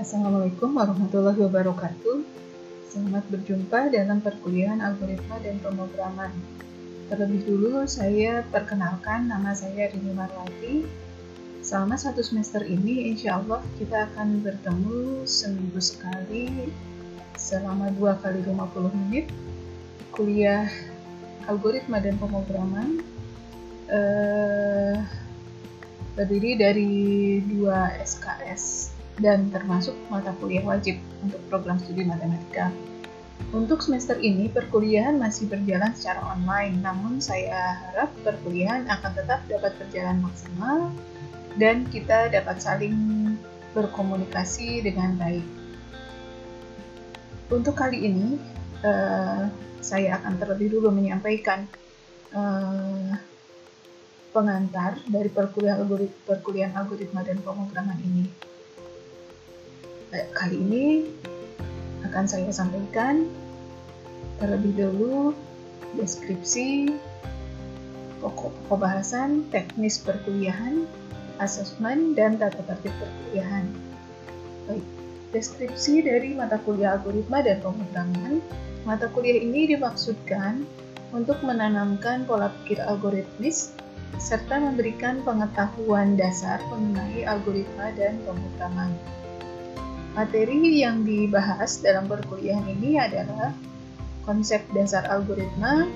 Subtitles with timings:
[0.00, 2.24] Assalamualaikum warahmatullahi wabarakatuh.
[2.88, 6.32] Selamat berjumpa dalam perkuliahan algoritma dan pemrograman.
[7.12, 10.88] Terlebih dulu saya perkenalkan nama saya Rini Marwati.
[11.60, 16.72] Selama satu semester ini, insya Allah kita akan bertemu seminggu sekali
[17.36, 18.56] selama dua kali 50
[19.04, 19.28] menit
[20.16, 20.64] kuliah
[21.44, 23.04] algoritma dan pemrograman
[23.84, 24.96] eh,
[26.16, 26.92] terdiri dari
[27.44, 32.72] dua SKS dan termasuk mata kuliah wajib untuk program studi matematika.
[33.50, 39.72] Untuk semester ini, perkuliahan masih berjalan secara online, namun saya harap perkuliahan akan tetap dapat
[39.80, 40.92] berjalan maksimal
[41.58, 42.94] dan kita dapat saling
[43.74, 45.46] berkomunikasi dengan baik.
[47.50, 48.38] Untuk kali ini,
[48.86, 49.50] uh,
[49.82, 51.66] saya akan terlebih dulu menyampaikan
[52.30, 53.18] uh,
[54.30, 58.49] pengantar dari perkuliahan, algorit perkuliahan algoritma dan pemrograman ini.
[60.10, 61.06] Kali ini
[62.02, 63.30] akan saya sampaikan
[64.42, 65.30] terlebih dahulu
[65.94, 66.90] deskripsi
[68.18, 70.82] pokok-pokok bahasan teknis perkuliahan,
[71.38, 73.70] asesmen, dan tata tertib perkuliahan.
[74.66, 74.86] Baik,
[75.30, 78.42] deskripsi dari mata kuliah algoritma dan pemrograman.
[78.82, 80.66] Mata kuliah ini dimaksudkan
[81.14, 83.70] untuk menanamkan pola pikir algoritmis
[84.18, 88.90] serta memberikan pengetahuan dasar mengenai algoritma dan pemrograman.
[90.10, 93.54] Materi yang dibahas dalam perkuliahan ini adalah
[94.26, 95.86] konsep dasar algoritma,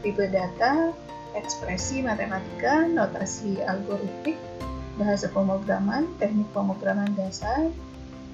[0.00, 0.96] tipe data,
[1.36, 4.40] ekspresi matematika, notasi algoritmik,
[4.96, 7.68] bahasa pemrograman, teknik pemrograman dasar,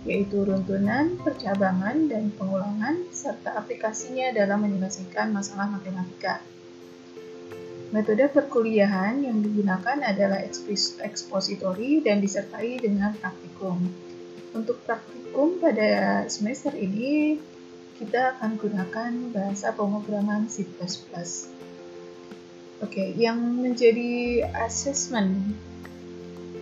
[0.06, 6.38] yaitu runtunan, percabangan, dan pengulangan, serta aplikasinya dalam menyelesaikan masalah matematika.
[7.90, 10.42] Metode perkuliahan yang digunakan adalah
[11.02, 13.82] ekspositori dan disertai dengan praktikum.
[14.54, 17.42] Untuk praktikum pada semester ini,
[17.98, 20.62] kita akan gunakan bahasa pemrograman C++.
[22.78, 25.58] Oke, yang menjadi asesmen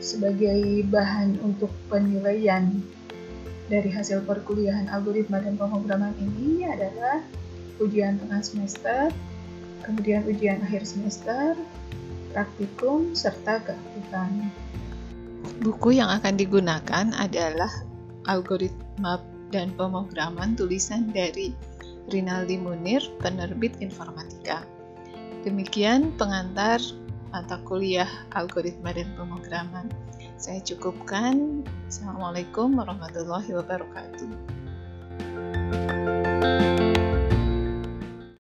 [0.00, 2.80] sebagai bahan untuk penilaian
[3.68, 7.20] dari hasil perkuliahan algoritma dan pemrograman ini adalah
[7.76, 9.12] ujian tengah semester,
[9.84, 11.56] kemudian ujian akhir semester,
[12.32, 14.48] praktikum, serta keaktifan.
[15.62, 17.70] Buku yang akan digunakan adalah
[18.26, 19.22] algoritma
[19.52, 21.54] dan pemrograman tulisan dari
[22.10, 24.66] Rinaldi Munir, penerbit informatika.
[25.42, 26.78] Demikian pengantar
[27.30, 29.86] mata kuliah algoritma dan pemrograman.
[30.38, 31.62] Saya cukupkan.
[31.86, 34.30] Assalamualaikum warahmatullahi wabarakatuh.